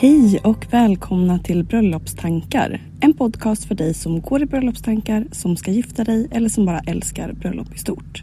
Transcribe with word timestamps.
Hej 0.00 0.38
och 0.44 0.66
välkomna 0.70 1.38
till 1.38 1.64
Bröllopstankar. 1.64 2.80
En 3.00 3.14
podcast 3.14 3.64
för 3.64 3.74
dig 3.74 3.94
som 3.94 4.20
går 4.20 4.42
i 4.42 4.46
bröllopstankar, 4.46 5.26
som 5.32 5.56
ska 5.56 5.70
gifta 5.70 6.04
dig 6.04 6.28
eller 6.30 6.48
som 6.48 6.66
bara 6.66 6.78
älskar 6.78 7.32
bröllop 7.32 7.74
i 7.74 7.78
stort. 7.78 8.22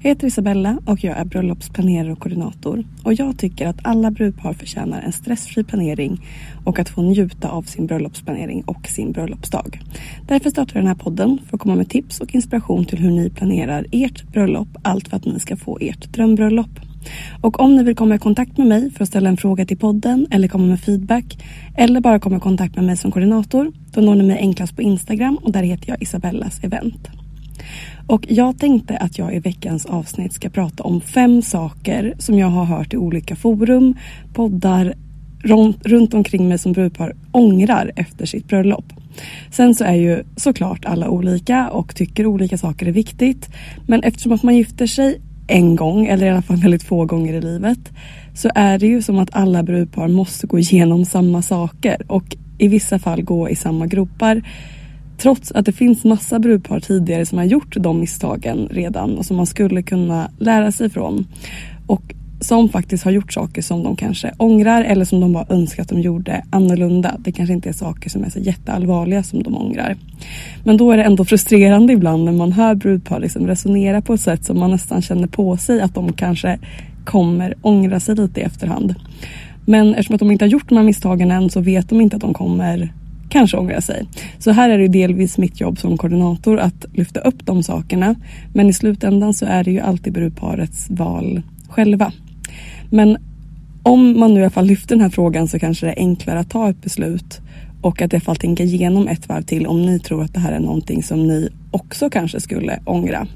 Jag 0.00 0.08
heter 0.08 0.26
Isabella 0.26 0.78
och 0.86 1.04
jag 1.04 1.16
är 1.16 1.24
bröllopsplanerare 1.24 2.12
och 2.12 2.18
koordinator. 2.18 2.84
Och 3.04 3.14
jag 3.14 3.38
tycker 3.38 3.66
att 3.66 3.78
alla 3.82 4.10
brudpar 4.10 4.52
förtjänar 4.52 5.02
en 5.02 5.12
stressfri 5.12 5.64
planering 5.64 6.26
och 6.64 6.78
att 6.78 6.88
få 6.88 7.02
njuta 7.02 7.48
av 7.48 7.62
sin 7.62 7.86
bröllopsplanering 7.86 8.62
och 8.62 8.88
sin 8.88 9.12
bröllopsdag. 9.12 9.80
Därför 10.28 10.50
startar 10.50 10.76
jag 10.76 10.82
den 10.82 10.88
här 10.88 11.04
podden 11.04 11.38
för 11.48 11.56
att 11.56 11.60
komma 11.60 11.74
med 11.74 11.88
tips 11.88 12.20
och 12.20 12.34
inspiration 12.34 12.84
till 12.84 12.98
hur 12.98 13.10
ni 13.10 13.30
planerar 13.30 13.86
ert 13.92 14.32
bröllop. 14.32 14.68
Allt 14.82 15.08
för 15.08 15.16
att 15.16 15.24
ni 15.24 15.40
ska 15.40 15.56
få 15.56 15.78
ert 15.80 16.12
drömbröllop. 16.12 16.91
Och 17.40 17.60
om 17.60 17.76
ni 17.76 17.82
vill 17.82 17.96
komma 17.96 18.14
i 18.14 18.18
kontakt 18.18 18.58
med 18.58 18.66
mig 18.66 18.90
för 18.90 19.02
att 19.02 19.08
ställa 19.08 19.28
en 19.28 19.36
fråga 19.36 19.66
till 19.66 19.78
podden 19.78 20.26
eller 20.30 20.48
komma 20.48 20.66
med 20.66 20.80
feedback 20.80 21.38
eller 21.76 22.00
bara 22.00 22.18
komma 22.18 22.36
i 22.36 22.40
kontakt 22.40 22.76
med 22.76 22.84
mig 22.84 22.96
som 22.96 23.10
koordinator 23.10 23.72
då 23.92 24.00
når 24.00 24.14
ni 24.14 24.22
mig 24.22 24.38
enklast 24.38 24.76
på 24.76 24.82
Instagram 24.82 25.38
och 25.42 25.52
där 25.52 25.62
heter 25.62 25.88
jag 25.88 26.02
Isabellas 26.02 26.64
event. 26.64 27.08
Och 28.06 28.26
jag 28.28 28.58
tänkte 28.58 28.96
att 28.96 29.18
jag 29.18 29.34
i 29.34 29.38
veckans 29.38 29.86
avsnitt 29.86 30.32
ska 30.32 30.48
prata 30.48 30.82
om 30.82 31.00
fem 31.00 31.42
saker 31.42 32.14
som 32.18 32.38
jag 32.38 32.46
har 32.46 32.64
hört 32.64 32.94
i 32.94 32.96
olika 32.96 33.36
forum, 33.36 33.94
poddar, 34.34 34.94
runt, 35.42 35.86
runt 35.86 36.14
omkring 36.14 36.48
mig 36.48 36.58
som 36.58 36.72
brudpar 36.72 37.14
ångrar 37.32 37.92
efter 37.96 38.26
sitt 38.26 38.48
bröllop. 38.48 38.84
Sen 39.50 39.74
så 39.74 39.84
är 39.84 39.94
ju 39.94 40.22
såklart 40.36 40.84
alla 40.84 41.08
olika 41.08 41.70
och 41.70 41.94
tycker 41.94 42.26
olika 42.26 42.58
saker 42.58 42.86
är 42.86 42.92
viktigt. 42.92 43.48
Men 43.86 44.02
eftersom 44.02 44.32
att 44.32 44.42
man 44.42 44.56
gifter 44.56 44.86
sig 44.86 45.20
en 45.46 45.76
gång, 45.76 46.06
eller 46.06 46.26
i 46.26 46.30
alla 46.30 46.42
fall 46.42 46.56
väldigt 46.56 46.82
få 46.82 47.04
gånger 47.04 47.34
i 47.34 47.40
livet, 47.40 47.78
så 48.34 48.50
är 48.54 48.78
det 48.78 48.86
ju 48.86 49.02
som 49.02 49.18
att 49.18 49.28
alla 49.32 49.62
brudpar 49.62 50.08
måste 50.08 50.46
gå 50.46 50.58
igenom 50.58 51.04
samma 51.04 51.42
saker 51.42 52.02
och 52.08 52.36
i 52.58 52.68
vissa 52.68 52.98
fall 52.98 53.22
gå 53.22 53.48
i 53.48 53.56
samma 53.56 53.86
gropar. 53.86 54.42
Trots 55.18 55.52
att 55.52 55.66
det 55.66 55.72
finns 55.72 56.04
massa 56.04 56.38
brudpar 56.38 56.80
tidigare 56.80 57.26
som 57.26 57.38
har 57.38 57.44
gjort 57.44 57.76
de 57.76 58.00
misstagen 58.00 58.68
redan 58.70 59.18
och 59.18 59.26
som 59.26 59.36
man 59.36 59.46
skulle 59.46 59.82
kunna 59.82 60.30
lära 60.38 60.72
sig 60.72 60.90
från. 60.90 61.26
Och 61.86 62.14
som 62.42 62.68
faktiskt 62.68 63.04
har 63.04 63.10
gjort 63.10 63.32
saker 63.32 63.62
som 63.62 63.82
de 63.82 63.96
kanske 63.96 64.32
ångrar 64.36 64.84
eller 64.84 65.04
som 65.04 65.20
de 65.20 65.32
bara 65.32 65.46
önskar 65.48 65.82
att 65.82 65.88
de 65.88 66.00
gjorde 66.00 66.44
annorlunda. 66.50 67.16
Det 67.18 67.32
kanske 67.32 67.52
inte 67.52 67.68
är 67.68 67.72
saker 67.72 68.10
som 68.10 68.24
är 68.24 68.30
så 68.30 68.38
jätteallvarliga 68.38 69.22
som 69.22 69.42
de 69.42 69.56
ångrar. 69.56 69.96
Men 70.64 70.76
då 70.76 70.92
är 70.92 70.96
det 70.96 71.04
ändå 71.04 71.24
frustrerande 71.24 71.92
ibland 71.92 72.24
när 72.24 72.32
man 72.32 72.52
hör 72.52 72.74
brudpar 72.74 73.20
liksom 73.20 73.46
resonera 73.46 74.02
på 74.02 74.14
ett 74.14 74.20
sätt 74.20 74.44
som 74.44 74.58
man 74.58 74.70
nästan 74.70 75.02
känner 75.02 75.28
på 75.28 75.56
sig 75.56 75.80
att 75.80 75.94
de 75.94 76.12
kanske 76.12 76.58
kommer 77.04 77.54
ångra 77.62 78.00
sig 78.00 78.14
lite 78.14 78.40
i 78.40 78.44
efterhand. 78.44 78.94
Men 79.66 79.94
eftersom 79.94 80.14
att 80.14 80.20
de 80.20 80.30
inte 80.30 80.44
har 80.44 80.50
gjort 80.50 80.68
de 80.68 80.78
här 80.78 80.84
misstagen 80.84 81.30
än 81.30 81.50
så 81.50 81.60
vet 81.60 81.88
de 81.88 82.00
inte 82.00 82.16
att 82.16 82.22
de 82.22 82.34
kommer 82.34 82.92
kanske 83.28 83.56
ångra 83.56 83.80
sig. 83.80 84.06
Så 84.38 84.50
här 84.50 84.70
är 84.70 84.78
det 84.78 84.88
delvis 84.88 85.38
mitt 85.38 85.60
jobb 85.60 85.78
som 85.78 85.98
koordinator 85.98 86.58
att 86.58 86.86
lyfta 86.92 87.20
upp 87.20 87.46
de 87.46 87.62
sakerna. 87.62 88.14
Men 88.54 88.68
i 88.68 88.72
slutändan 88.72 89.34
så 89.34 89.46
är 89.46 89.64
det 89.64 89.70
ju 89.70 89.80
alltid 89.80 90.12
brudparets 90.12 90.86
val 90.90 91.42
själva. 91.68 92.12
Men 92.92 93.16
om 93.82 94.20
man 94.20 94.34
nu 94.34 94.40
i 94.40 94.42
alla 94.42 94.50
fall 94.50 94.66
lyfter 94.66 94.94
den 94.94 95.02
här 95.02 95.10
frågan 95.10 95.48
så 95.48 95.58
kanske 95.58 95.86
det 95.86 95.92
är 95.92 95.98
enklare 95.98 96.38
att 96.38 96.50
ta 96.50 96.70
ett 96.70 96.82
beslut 96.82 97.40
och 97.82 98.02
att 98.02 98.12
i 98.12 98.16
alla 98.16 98.20
fall 98.20 98.36
tänka 98.36 98.62
igenom 98.62 99.08
ett 99.08 99.28
varv 99.28 99.42
till 99.42 99.66
om 99.66 99.86
ni 99.86 99.98
tror 99.98 100.22
att 100.22 100.34
det 100.34 100.40
här 100.40 100.52
är 100.52 100.60
någonting 100.60 101.02
som 101.02 101.26
ni 101.26 101.48
också 101.70 102.10
kanske 102.10 102.40
skulle 102.40 102.80
ångra. 102.84 103.26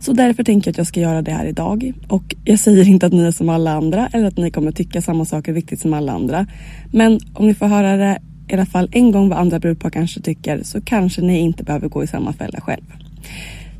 Så 0.00 0.12
därför 0.12 0.44
tänker 0.44 0.68
jag 0.68 0.72
att 0.72 0.78
jag 0.78 0.86
ska 0.86 1.00
göra 1.00 1.22
det 1.22 1.32
här 1.32 1.44
idag. 1.44 1.92
Och 2.08 2.34
jag 2.44 2.58
säger 2.58 2.88
inte 2.88 3.06
att 3.06 3.12
ni 3.12 3.22
är 3.22 3.30
som 3.30 3.48
alla 3.48 3.72
andra 3.72 4.08
eller 4.12 4.28
att 4.28 4.36
ni 4.36 4.50
kommer 4.50 4.72
tycka 4.72 5.02
samma 5.02 5.24
saker 5.24 5.52
viktigt 5.52 5.80
som 5.80 5.94
alla 5.94 6.12
andra. 6.12 6.46
Men 6.92 7.20
om 7.34 7.46
ni 7.46 7.54
får 7.54 7.66
höra 7.66 7.96
det 7.96 8.18
i 8.48 8.54
alla 8.54 8.66
fall 8.66 8.88
en 8.92 9.12
gång 9.12 9.28
vad 9.28 9.38
andra 9.38 9.58
brudpar 9.58 9.90
kanske 9.90 10.20
tycker 10.20 10.62
så 10.62 10.80
kanske 10.80 11.22
ni 11.22 11.38
inte 11.38 11.64
behöver 11.64 11.88
gå 11.88 12.04
i 12.04 12.06
samma 12.06 12.32
fälla 12.32 12.60
själv. 12.60 12.84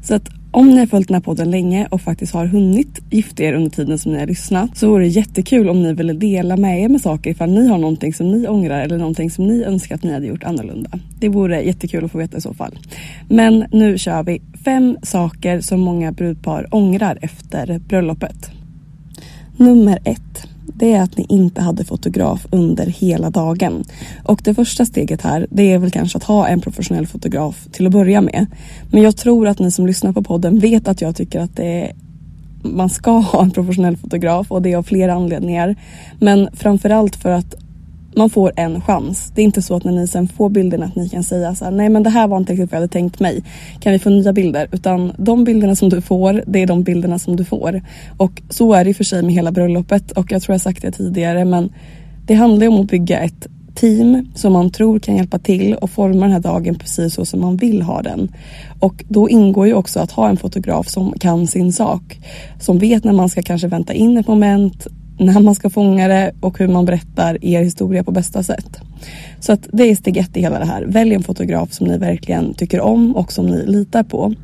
Så 0.02 0.14
att 0.14 0.30
om 0.52 0.70
ni 0.70 0.78
har 0.78 0.86
följt 0.86 1.08
den 1.08 1.14
här 1.14 1.20
podden 1.20 1.50
länge 1.50 1.88
och 1.90 2.00
faktiskt 2.00 2.32
har 2.32 2.46
hunnit 2.46 3.00
gifta 3.10 3.42
er 3.42 3.52
under 3.52 3.70
tiden 3.70 3.98
som 3.98 4.12
ni 4.12 4.18
har 4.18 4.26
lyssnat 4.26 4.76
så 4.76 4.88
vore 4.88 5.04
det 5.04 5.08
jättekul 5.08 5.68
om 5.68 5.82
ni 5.82 5.92
ville 5.92 6.12
dela 6.12 6.56
med 6.56 6.82
er 6.82 6.88
med 6.88 7.00
saker 7.00 7.30
ifall 7.30 7.50
ni 7.50 7.68
har 7.68 7.78
någonting 7.78 8.14
som 8.14 8.30
ni 8.30 8.48
ångrar 8.48 8.80
eller 8.80 8.98
någonting 8.98 9.30
som 9.30 9.46
ni 9.46 9.64
önskar 9.64 9.94
att 9.94 10.02
ni 10.02 10.12
hade 10.12 10.26
gjort 10.26 10.44
annorlunda. 10.44 10.90
Det 11.18 11.28
vore 11.28 11.62
jättekul 11.62 12.04
att 12.04 12.12
få 12.12 12.18
veta 12.18 12.38
i 12.38 12.40
så 12.40 12.54
fall. 12.54 12.78
Men 13.28 13.64
nu 13.72 13.98
kör 13.98 14.22
vi 14.22 14.42
fem 14.64 14.96
saker 15.02 15.60
som 15.60 15.80
många 15.80 16.12
brudpar 16.12 16.66
ångrar 16.70 17.18
efter 17.22 17.78
bröllopet. 17.78 18.50
Nummer 19.56 19.98
ett 20.04 20.48
det 20.80 20.92
är 20.92 21.02
att 21.02 21.16
ni 21.16 21.26
inte 21.28 21.60
hade 21.60 21.84
fotograf 21.84 22.46
under 22.50 22.86
hela 22.86 23.30
dagen. 23.30 23.84
Och 24.24 24.40
det 24.44 24.54
första 24.54 24.84
steget 24.84 25.22
här, 25.22 25.46
det 25.50 25.72
är 25.72 25.78
väl 25.78 25.90
kanske 25.90 26.18
att 26.18 26.24
ha 26.24 26.48
en 26.48 26.60
professionell 26.60 27.06
fotograf 27.06 27.66
till 27.72 27.86
att 27.86 27.92
börja 27.92 28.20
med. 28.20 28.46
Men 28.90 29.02
jag 29.02 29.16
tror 29.16 29.48
att 29.48 29.58
ni 29.58 29.70
som 29.70 29.86
lyssnar 29.86 30.12
på 30.12 30.22
podden 30.22 30.58
vet 30.58 30.88
att 30.88 31.00
jag 31.00 31.16
tycker 31.16 31.40
att 31.40 31.56
det 31.56 31.64
är 31.64 31.92
man 32.62 32.90
ska 32.90 33.10
ha 33.10 33.42
en 33.42 33.50
professionell 33.50 33.96
fotograf 33.96 34.52
och 34.52 34.62
det 34.62 34.72
är 34.72 34.76
av 34.76 34.82
flera 34.82 35.14
anledningar. 35.14 35.76
Men 36.18 36.48
framförallt 36.52 37.16
för 37.16 37.30
att 37.30 37.54
man 38.16 38.30
får 38.30 38.52
en 38.56 38.80
chans. 38.80 39.32
Det 39.34 39.40
är 39.40 39.44
inte 39.44 39.62
så 39.62 39.76
att 39.76 39.84
när 39.84 39.92
ni 39.92 40.06
sen 40.06 40.28
får 40.28 40.50
bilderna 40.50 40.86
att 40.86 40.96
ni 40.96 41.08
kan 41.08 41.22
säga 41.22 41.54
så 41.54 41.64
här, 41.64 41.72
nej 41.72 41.88
men 41.88 42.02
det 42.02 42.10
här 42.10 42.28
var 42.28 42.36
inte 42.36 42.52
riktigt 42.52 42.70
vad 42.70 42.76
jag 42.76 42.80
hade 42.80 42.92
tänkt 42.92 43.20
mig. 43.20 43.42
Kan 43.80 43.92
vi 43.92 43.98
få 43.98 44.10
nya 44.10 44.32
bilder? 44.32 44.68
Utan 44.72 45.12
de 45.18 45.44
bilderna 45.44 45.76
som 45.76 45.88
du 45.88 46.00
får, 46.00 46.42
det 46.46 46.62
är 46.62 46.66
de 46.66 46.82
bilderna 46.82 47.18
som 47.18 47.36
du 47.36 47.44
får. 47.44 47.82
Och 48.16 48.42
så 48.48 48.72
är 48.72 48.84
det 48.84 48.94
för 48.94 49.04
sig 49.04 49.22
med 49.22 49.34
hela 49.34 49.52
bröllopet 49.52 50.10
och 50.10 50.32
jag 50.32 50.42
tror 50.42 50.54
jag 50.54 50.60
sagt 50.60 50.82
det 50.82 50.92
tidigare 50.92 51.44
men 51.44 51.72
det 52.26 52.34
handlar 52.34 52.68
om 52.68 52.80
att 52.80 52.86
bygga 52.86 53.20
ett 53.20 53.46
team 53.74 54.28
som 54.34 54.52
man 54.52 54.70
tror 54.70 54.98
kan 54.98 55.16
hjälpa 55.16 55.38
till 55.38 55.74
och 55.74 55.90
forma 55.90 56.20
den 56.20 56.32
här 56.32 56.40
dagen 56.40 56.74
precis 56.74 57.14
så 57.14 57.24
som 57.24 57.40
man 57.40 57.56
vill 57.56 57.82
ha 57.82 58.02
den. 58.02 58.32
Och 58.80 59.04
då 59.08 59.28
ingår 59.28 59.66
ju 59.66 59.74
också 59.74 60.00
att 60.00 60.10
ha 60.10 60.28
en 60.28 60.36
fotograf 60.36 60.88
som 60.88 61.12
kan 61.20 61.46
sin 61.46 61.72
sak. 61.72 62.20
Som 62.60 62.78
vet 62.78 63.04
när 63.04 63.12
man 63.12 63.28
ska 63.28 63.42
kanske 63.42 63.68
vänta 63.68 63.92
in 63.92 64.18
ett 64.18 64.28
moment 64.28 64.86
när 65.20 65.40
man 65.40 65.54
ska 65.54 65.70
fånga 65.70 66.08
det 66.08 66.32
och 66.40 66.58
hur 66.58 66.68
man 66.68 66.84
berättar 66.84 67.44
er 67.44 67.62
historia 67.62 68.04
på 68.04 68.12
bästa 68.12 68.42
sätt. 68.42 68.80
Så 69.40 69.52
att 69.52 69.68
det 69.72 69.90
är 69.90 69.94
steg 69.94 70.16
ett 70.16 70.36
i 70.36 70.40
hela 70.40 70.58
det 70.58 70.64
här. 70.64 70.82
Välj 70.82 71.14
en 71.14 71.22
fotograf 71.22 71.72
som 71.72 71.86
ni 71.86 71.98
verkligen 71.98 72.54
tycker 72.54 72.80
om 72.80 73.16
och 73.16 73.32
som 73.32 73.46
ni 73.46 73.66
litar 73.66 74.02
på. 74.02 74.34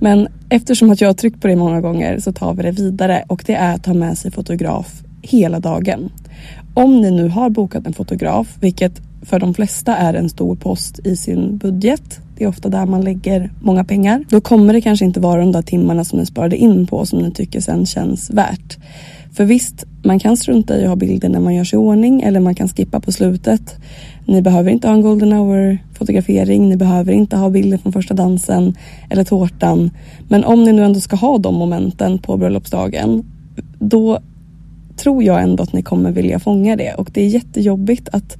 Men 0.00 0.28
eftersom 0.48 0.90
att 0.90 1.00
jag 1.00 1.08
har 1.08 1.14
tryckt 1.14 1.40
på 1.42 1.48
det 1.48 1.56
många 1.56 1.80
gånger 1.80 2.18
så 2.18 2.32
tar 2.32 2.54
vi 2.54 2.62
det 2.62 2.70
vidare 2.70 3.24
och 3.26 3.42
det 3.46 3.54
är 3.54 3.74
att 3.74 3.84
ta 3.84 3.94
med 3.94 4.18
sig 4.18 4.30
fotograf 4.30 5.02
hela 5.22 5.60
dagen. 5.60 6.12
Om 6.74 7.00
ni 7.00 7.10
nu 7.10 7.28
har 7.28 7.50
bokat 7.50 7.86
en 7.86 7.92
fotograf, 7.92 8.56
vilket 8.60 9.00
för 9.22 9.38
de 9.38 9.54
flesta 9.54 9.96
är 9.96 10.14
en 10.14 10.28
stor 10.28 10.56
post 10.56 11.06
i 11.06 11.16
sin 11.16 11.56
budget. 11.58 12.20
Det 12.36 12.44
är 12.44 12.48
ofta 12.48 12.68
där 12.68 12.86
man 12.86 13.04
lägger 13.04 13.50
många 13.60 13.84
pengar. 13.84 14.24
Då 14.28 14.40
kommer 14.40 14.72
det 14.72 14.80
kanske 14.80 15.04
inte 15.04 15.20
vara 15.20 15.40
de 15.40 15.52
där 15.52 15.62
timmarna 15.62 16.04
som 16.04 16.18
ni 16.18 16.26
sparade 16.26 16.56
in 16.56 16.86
på 16.86 17.06
som 17.06 17.18
ni 17.18 17.30
tycker 17.30 17.60
sen 17.60 17.86
känns 17.86 18.30
värt. 18.30 18.78
För 19.36 19.44
visst, 19.44 19.84
man 20.02 20.18
kan 20.18 20.36
strunta 20.36 20.76
i 20.76 20.82
att 20.82 20.88
ha 20.88 20.96
bilder 20.96 21.28
när 21.28 21.40
man 21.40 21.54
gör 21.54 21.64
sig 21.64 21.76
i 21.76 21.80
ordning 21.80 22.22
eller 22.22 22.40
man 22.40 22.54
kan 22.54 22.68
skippa 22.68 23.00
på 23.00 23.12
slutet. 23.12 23.76
Ni 24.24 24.42
behöver 24.42 24.70
inte 24.70 24.88
ha 24.88 24.94
en 24.94 25.02
golden 25.02 25.32
hour 25.32 25.78
fotografering, 25.98 26.68
ni 26.68 26.76
behöver 26.76 27.12
inte 27.12 27.36
ha 27.36 27.50
bilder 27.50 27.78
från 27.78 27.92
första 27.92 28.14
dansen 28.14 28.74
eller 29.10 29.24
tårtan. 29.24 29.90
Men 30.28 30.44
om 30.44 30.64
ni 30.64 30.72
nu 30.72 30.84
ändå 30.84 31.00
ska 31.00 31.16
ha 31.16 31.38
de 31.38 31.54
momenten 31.54 32.18
på 32.18 32.36
bröllopsdagen, 32.36 33.24
då 33.78 34.20
tror 34.96 35.22
jag 35.22 35.42
ändå 35.42 35.62
att 35.62 35.72
ni 35.72 35.82
kommer 35.82 36.12
vilja 36.12 36.38
fånga 36.38 36.76
det 36.76 36.94
och 36.94 37.10
det 37.12 37.20
är 37.20 37.28
jättejobbigt 37.28 38.08
att 38.12 38.36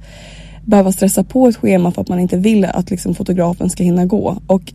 behöva 0.65 0.91
stressa 0.91 1.23
på 1.23 1.47
ett 1.47 1.55
schema 1.55 1.91
för 1.91 2.01
att 2.01 2.09
man 2.09 2.19
inte 2.19 2.37
vill 2.37 2.65
att 2.65 2.89
liksom 2.89 3.15
fotografen 3.15 3.69
ska 3.69 3.83
hinna 3.83 4.05
gå. 4.05 4.37
Och 4.47 4.73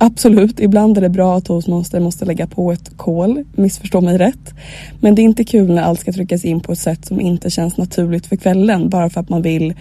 absolut, 0.00 0.60
ibland 0.60 0.96
är 0.96 1.00
det 1.00 1.08
bra 1.08 1.36
att 1.36 1.44
toastmaster 1.44 2.00
måste 2.00 2.24
lägga 2.24 2.46
på 2.46 2.72
ett 2.72 2.96
kol, 2.96 3.44
missförstå 3.52 4.00
mig 4.00 4.18
rätt. 4.18 4.54
Men 5.00 5.14
det 5.14 5.22
är 5.22 5.24
inte 5.24 5.44
kul 5.44 5.74
när 5.74 5.82
allt 5.82 6.00
ska 6.00 6.12
tryckas 6.12 6.44
in 6.44 6.60
på 6.60 6.72
ett 6.72 6.78
sätt 6.78 7.06
som 7.06 7.20
inte 7.20 7.50
känns 7.50 7.76
naturligt 7.76 8.26
för 8.26 8.36
kvällen 8.36 8.88
bara 8.88 9.10
för 9.10 9.20
att 9.20 9.28
man 9.28 9.42
vill 9.42 9.74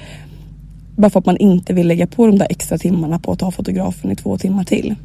bara 0.96 1.10
för 1.10 1.20
att 1.20 1.26
man 1.26 1.38
inte 1.38 1.74
vill 1.74 1.88
lägga 1.88 2.08
på 2.08 2.28
de 2.28 2.38
där 2.38 2.48
extra 2.50 2.78
timmarna 2.78 3.20
på 3.20 3.32
att 3.32 3.40
ta 3.40 3.52
fotografen 3.52 4.12
i 4.12 4.16
två 4.16 4.38
timmar 4.38 4.64
till. 4.64 4.96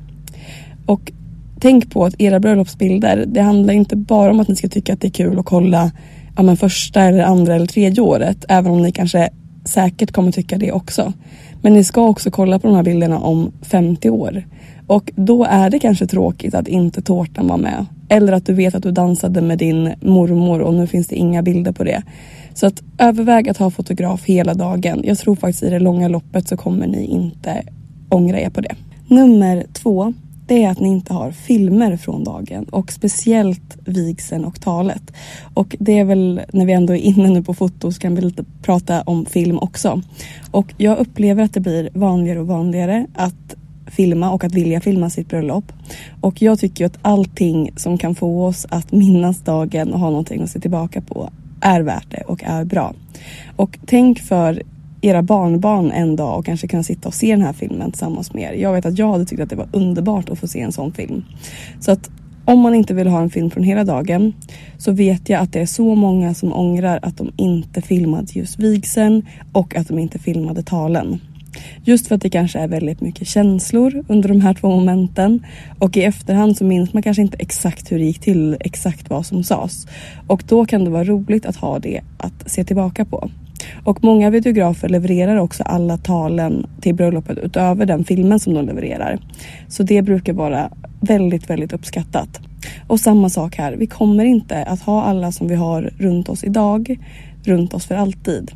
Och 0.87 1.13
tänk 1.61 1.91
på 1.91 2.05
att 2.05 2.21
era 2.21 2.41
bröllopsbilder, 2.41 3.25
det 3.27 3.41
handlar 3.41 3.75
inte 3.75 3.97
bara 3.97 4.31
om 4.31 4.41
att 4.41 4.49
ni 4.49 4.57
ska 4.57 4.69
tycka 4.69 4.93
att 4.93 5.01
det 5.01 5.09
är 5.09 5.11
kul 5.11 5.39
att 5.39 5.45
kolla 5.45 5.93
ja, 6.37 6.43
men 6.43 6.57
första 6.57 7.03
eller 7.03 7.25
andra 7.25 7.55
eller 7.55 7.67
tredje 7.67 8.03
året, 8.03 8.45
även 8.49 8.73
om 8.73 8.83
ni 8.83 8.93
kanske 8.93 9.31
säkert 9.65 10.13
kommer 10.13 10.33
tycka 10.33 10.59
det 10.59 10.73
också. 10.73 11.13
Men 11.65 11.73
ni 11.73 11.85
ska 11.85 12.03
också 12.03 12.31
kolla 12.31 12.59
på 12.59 12.67
de 12.67 12.77
här 12.77 12.83
bilderna 12.83 13.19
om 13.19 13.53
50 13.63 14.11
år. 14.11 14.45
Och 14.87 15.13
då 15.15 15.45
är 15.45 15.71
det 15.71 15.79
kanske 15.79 16.07
tråkigt 16.07 16.55
att 16.55 16.69
inte 16.69 17.03
tårtan 17.03 17.49
var 17.49 17.57
med. 17.57 17.87
Eller 18.09 18.33
att 18.33 18.47
du 18.47 18.55
vet 18.55 18.75
att 18.75 18.83
du 18.83 18.91
dansade 18.91 19.41
med 19.41 19.59
din 19.59 19.93
mormor 20.01 20.61
och 20.61 20.75
nu 20.75 20.87
finns 20.87 21.07
det 21.07 21.17
inga 21.17 21.43
bilder 21.43 21.73
på 21.73 21.85
det. 21.85 22.03
Så 22.55 22.67
att 22.67 22.83
överväg 22.99 23.49
att 23.49 23.57
ha 23.57 23.71
fotograf 23.71 24.25
hela 24.25 24.55
dagen. 24.55 25.03
Jag 25.05 25.19
tror 25.19 25.37
faktiskt 25.37 25.63
i 25.63 25.71
det 25.71 25.79
långa 25.79 26.09
loppet 26.09 26.49
så 26.49 26.57
kommer 26.57 26.87
ni 26.87 27.05
inte 27.05 27.63
ångra 28.09 28.41
er 28.41 28.51
på 28.51 28.61
det. 28.61 28.75
Nummer 29.09 29.65
två 29.73 30.13
det 30.47 30.65
är 30.65 30.71
att 30.71 30.81
ni 30.81 30.89
inte 30.89 31.15
har 31.15 31.31
filmer 31.31 31.97
från 31.97 32.25
dagen 32.25 32.65
och 32.65 32.93
speciellt 32.93 33.77
vigseln 33.85 34.45
och 34.45 34.61
talet. 34.61 35.03
Och 35.55 35.77
det 35.81 35.99
är 35.99 36.05
väl 36.05 36.41
när 36.53 36.67
vi 36.67 36.73
ändå 36.73 36.93
är 36.93 36.99
inne 36.99 37.31
nu 37.31 37.43
på 37.43 37.55
foto 37.55 37.93
så 37.93 38.01
kan 38.01 38.15
vi 38.15 38.21
lite 38.21 38.45
prata 38.63 39.03
om 39.03 39.27
film 39.27 39.59
också. 39.59 40.03
Och 40.51 40.75
jag 40.77 40.99
upplever 40.99 41.43
att 41.43 41.55
det 41.55 41.61
blir 41.61 41.91
vanligare 41.95 42.41
och 42.41 42.47
vanligare 42.47 43.07
att 43.15 43.57
filma 43.87 44.31
och 44.31 44.45
att 44.45 44.53
vilja 44.53 44.81
filma 44.81 45.11
sitt 45.11 45.29
bröllop. 45.29 45.73
Och 46.21 46.43
jag 46.43 46.59
tycker 46.59 46.87
att 46.87 46.99
allting 47.03 47.71
som 47.77 47.99
kan 47.99 48.15
få 48.15 48.47
oss 48.47 48.67
att 48.69 48.93
minnas 48.93 49.41
dagen 49.41 49.93
och 49.93 50.01
ha 50.01 50.11
någonting 50.11 50.43
att 50.43 50.51
se 50.51 50.61
tillbaka 50.61 51.01
på 51.01 51.31
är 51.61 51.81
värt 51.81 52.11
det 52.11 52.23
och 52.23 52.45
är 52.45 52.65
bra. 52.65 52.95
Och 53.57 53.79
tänk 53.87 54.21
för 54.21 54.63
era 55.05 55.23
barnbarn 55.23 55.91
en 55.91 56.17
dag 56.17 56.39
och 56.39 56.47
kanske 56.47 56.69
kunna 56.69 56.83
sitta 56.83 57.09
och 57.09 57.15
se 57.15 57.31
den 57.31 57.43
här 57.43 57.53
filmen 57.53 57.91
tillsammans 57.91 58.35
med 58.35 58.43
er. 58.43 58.61
Jag 58.61 58.73
vet 58.73 58.87
att 58.87 58.99
jag 58.99 59.13
hade 59.13 59.25
tyckt 59.25 59.43
att 59.43 59.51
det 59.51 59.57
var 59.57 59.69
underbart 59.73 60.31
att 60.31 60.39
få 60.39 60.47
se 60.47 60.61
en 60.61 60.73
sån 60.73 60.93
film. 60.93 61.25
Så 61.81 61.93
att 61.93 62.11
om 62.45 62.61
man 62.61 62.75
inte 62.75 62.95
vill 62.95 63.07
ha 63.07 63.21
en 63.21 63.31
film 63.31 63.51
från 63.51 63.65
hela 63.65 63.85
dagen 63.85 64.33
så 64.79 64.93
vet 64.93 65.29
jag 65.29 65.41
att 65.41 65.53
det 65.53 65.61
är 65.61 65.67
så 65.67 65.95
många 65.95 66.35
som 66.35 66.53
ångrar 66.53 66.99
att 67.03 67.17
de 67.19 67.33
inte 67.37 67.83
filmade 67.83 68.27
just 68.33 68.59
vigseln 68.59 69.27
och 69.53 69.77
att 69.77 69.89
de 69.89 69.99
inte 69.99 70.19
filmade 70.19 70.63
talen. 70.63 71.21
Just 71.85 72.07
för 72.07 72.15
att 72.15 72.23
det 72.23 72.31
kanske 72.31 72.59
är 72.59 72.69
väldigt 72.69 73.01
mycket 73.01 73.29
känslor 73.29 74.05
under 74.09 74.29
de 74.29 74.41
här 74.41 74.55
två 74.55 74.69
momenten. 74.69 75.47
Och 75.79 75.97
i 75.97 76.03
efterhand 76.03 76.57
så 76.57 76.65
minns 76.65 76.93
man 76.93 77.03
kanske 77.03 77.23
inte 77.23 77.37
exakt 77.41 77.93
hur 77.93 77.99
det 77.99 78.05
gick 78.05 78.21
till, 78.21 78.57
exakt 78.61 79.11
vad 79.11 79.27
som 79.27 79.45
sades. 79.45 79.87
Och 80.27 80.43
då 80.49 80.67
kan 80.67 80.85
det 80.85 80.91
vara 80.91 81.05
roligt 81.05 81.47
att 81.47 81.57
ha 81.57 81.79
det 81.79 82.01
att 82.19 82.51
se 82.51 82.65
tillbaka 82.65 83.05
på. 83.05 83.31
Och 83.85 84.05
många 84.05 84.31
videografer 84.31 84.89
levererar 84.89 85.37
också 85.37 85.63
alla 85.63 85.97
talen 85.97 86.67
till 86.81 86.95
bröllopet 86.95 87.39
utöver 87.39 87.87
den 87.87 88.05
filmen 88.05 88.41
som 88.41 88.55
de 88.55 88.67
levererar. 88.67 89.19
Så 89.69 89.83
det 89.83 90.03
brukar 90.03 90.33
vara 90.33 90.71
väldigt, 91.01 91.51
väldigt 91.51 91.73
uppskattat. 91.73 92.41
Och 92.87 93.01
samma 93.01 93.29
sak 93.29 93.57
här, 93.57 93.77
vi 93.77 93.87
kommer 93.87 94.25
inte 94.25 94.65
att 94.65 94.81
ha 94.81 95.03
alla 95.03 95.33
som 95.33 95.49
vi 95.49 95.55
har 95.55 95.91
runt 95.99 96.29
oss 96.29 96.45
idag 96.45 96.99
runt 97.45 97.75
oss 97.75 97.87
för 97.87 97.95
alltid. 97.95 98.53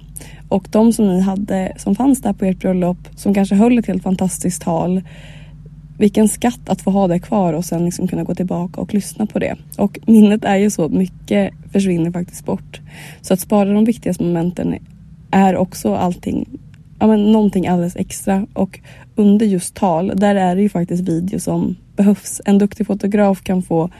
Och 0.48 0.68
de 0.70 0.92
som 0.92 1.08
ni 1.08 1.20
hade 1.20 1.72
som 1.76 1.94
fanns 1.94 2.22
där 2.22 2.32
på 2.32 2.44
ert 2.44 2.60
bröllop 2.60 2.98
som 3.16 3.34
kanske 3.34 3.54
höll 3.54 3.78
ett 3.78 3.86
helt 3.86 4.02
fantastiskt 4.02 4.62
tal 4.62 5.02
vilken 5.98 6.28
skatt 6.28 6.68
att 6.68 6.82
få 6.82 6.90
ha 6.90 7.08
det 7.08 7.18
kvar 7.18 7.52
och 7.52 7.64
sen 7.64 7.84
liksom 7.84 8.08
kunna 8.08 8.24
gå 8.24 8.34
tillbaka 8.34 8.80
och 8.80 8.94
lyssna 8.94 9.26
på 9.26 9.38
det. 9.38 9.56
Och 9.76 9.98
minnet 10.06 10.44
är 10.44 10.56
ju 10.56 10.70
så, 10.70 10.88
mycket 10.88 11.54
försvinner 11.72 12.10
faktiskt 12.10 12.44
bort. 12.44 12.80
Så 13.20 13.34
att 13.34 13.40
spara 13.40 13.72
de 13.72 13.84
viktigaste 13.84 14.22
momenten 14.22 14.74
är 15.30 15.56
också 15.56 15.94
allting, 15.94 16.46
ja 16.98 17.06
men 17.06 17.32
någonting 17.32 17.66
alldeles 17.66 17.96
extra. 17.96 18.46
Och 18.52 18.80
under 19.14 19.46
just 19.46 19.74
tal, 19.74 20.12
där 20.16 20.34
är 20.34 20.56
det 20.56 20.62
ju 20.62 20.68
faktiskt 20.68 21.08
video 21.08 21.40
som 21.40 21.76
behövs. 21.96 22.40
En 22.44 22.58
duktig 22.58 22.86
fotograf 22.86 23.42
kan 23.42 23.62
få 23.62 23.90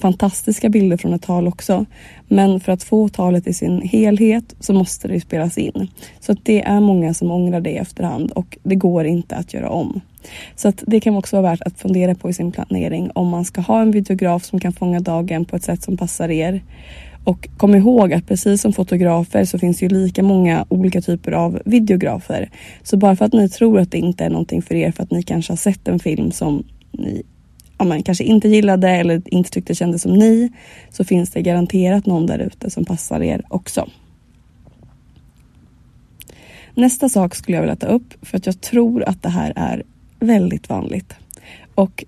fantastiska 0.00 0.68
bilder 0.68 0.96
från 0.96 1.14
ett 1.14 1.22
tal 1.22 1.48
också. 1.48 1.86
Men 2.28 2.60
för 2.60 2.72
att 2.72 2.82
få 2.82 3.08
talet 3.08 3.46
i 3.46 3.52
sin 3.52 3.82
helhet 3.82 4.54
så 4.60 4.72
måste 4.72 5.08
det 5.08 5.20
spelas 5.20 5.58
in. 5.58 5.88
Så 6.20 6.32
att 6.32 6.38
det 6.44 6.62
är 6.62 6.80
många 6.80 7.14
som 7.14 7.30
ångrar 7.30 7.60
det 7.60 7.70
i 7.70 7.76
efterhand 7.76 8.30
och 8.30 8.58
det 8.62 8.74
går 8.74 9.04
inte 9.04 9.36
att 9.36 9.54
göra 9.54 9.70
om. 9.70 10.00
Så 10.56 10.68
att 10.68 10.84
det 10.86 11.00
kan 11.00 11.16
också 11.16 11.36
vara 11.36 11.50
värt 11.50 11.62
att 11.62 11.80
fundera 11.80 12.14
på 12.14 12.30
i 12.30 12.32
sin 12.32 12.52
planering 12.52 13.10
om 13.14 13.28
man 13.28 13.44
ska 13.44 13.60
ha 13.60 13.80
en 13.80 13.90
videograf 13.90 14.44
som 14.44 14.60
kan 14.60 14.72
fånga 14.72 15.00
dagen 15.00 15.44
på 15.44 15.56
ett 15.56 15.64
sätt 15.64 15.82
som 15.82 15.96
passar 15.96 16.28
er. 16.28 16.62
Och 17.24 17.48
kom 17.56 17.74
ihåg 17.74 18.12
att 18.12 18.26
precis 18.26 18.62
som 18.62 18.72
fotografer 18.72 19.44
så 19.44 19.58
finns 19.58 19.78
det 19.78 19.84
ju 19.86 19.88
lika 19.88 20.22
många 20.22 20.66
olika 20.68 21.00
typer 21.00 21.32
av 21.32 21.62
videografer. 21.64 22.50
Så 22.82 22.96
bara 22.96 23.16
för 23.16 23.24
att 23.24 23.32
ni 23.32 23.48
tror 23.48 23.80
att 23.80 23.90
det 23.90 23.98
inte 23.98 24.24
är 24.24 24.30
någonting 24.30 24.62
för 24.62 24.74
er 24.74 24.92
för 24.92 25.02
att 25.02 25.10
ni 25.10 25.22
kanske 25.22 25.52
har 25.52 25.56
sett 25.56 25.88
en 25.88 25.98
film 25.98 26.30
som 26.30 26.64
ni 26.92 27.22
ja, 27.80 27.84
man 27.84 28.02
kanske 28.02 28.24
inte 28.24 28.48
gillade 28.48 28.88
eller 28.88 29.22
inte 29.26 29.50
tyckte 29.50 29.74
kändes 29.74 30.02
som 30.02 30.12
ni 30.12 30.52
så 30.90 31.04
finns 31.04 31.30
det 31.30 31.42
garanterat 31.42 32.06
någon 32.06 32.26
där 32.26 32.38
ute 32.38 32.70
som 32.70 32.84
passar 32.84 33.22
er 33.22 33.42
också. 33.48 33.88
Nästa 36.74 37.08
sak 37.08 37.34
skulle 37.34 37.56
jag 37.56 37.62
vilja 37.62 37.76
ta 37.76 37.86
upp 37.86 38.14
för 38.22 38.36
att 38.36 38.46
jag 38.46 38.60
tror 38.60 39.04
att 39.08 39.22
det 39.22 39.28
här 39.28 39.52
är 39.56 39.82
väldigt 40.20 40.68
vanligt. 40.68 41.14
Och 41.74 42.04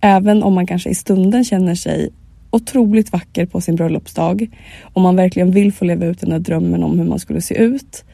även 0.00 0.42
om 0.42 0.54
man 0.54 0.66
kanske 0.66 0.90
i 0.90 0.94
stunden 0.94 1.44
känner 1.44 1.74
sig 1.74 2.10
otroligt 2.50 3.12
vacker 3.12 3.46
på 3.46 3.60
sin 3.60 3.76
bröllopsdag 3.76 4.48
och 4.82 5.00
man 5.00 5.16
verkligen 5.16 5.50
vill 5.50 5.72
få 5.72 5.84
leva 5.84 6.06
ut 6.06 6.20
den 6.20 6.30
där 6.30 6.38
drömmen 6.38 6.82
om 6.82 6.98
hur 6.98 7.06
man 7.06 7.18
skulle 7.18 7.40
se 7.40 7.54
ut. 7.54 8.04